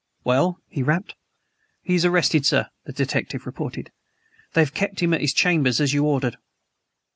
[0.23, 1.13] "Well?" he rapped.
[1.83, 3.91] "He is arrested, sir," the detective reported.
[4.53, 6.37] "They have kept him at his chambers as you ordered."